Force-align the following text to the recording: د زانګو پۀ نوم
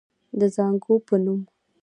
د 0.39 0.41
زانګو 0.55 0.93
پۀ 1.05 1.15
نوم 1.23 1.41